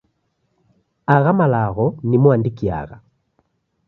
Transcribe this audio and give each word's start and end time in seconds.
Agha 1.15 1.31
malagho 1.39 1.85
nimuandikiagha. 2.09 2.97